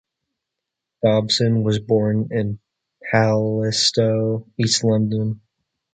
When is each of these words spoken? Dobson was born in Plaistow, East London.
Dobson 1.03 1.61
was 1.61 1.77
born 1.77 2.29
in 2.31 2.57
Plaistow, 3.13 4.47
East 4.57 4.83
London. 4.83 5.41